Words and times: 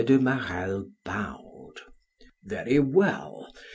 M. 0.01 0.05
de 0.07 0.17
Marelle 0.17 0.85
bowed. 1.05 1.81
"Very 2.43 2.79
well. 2.79 3.45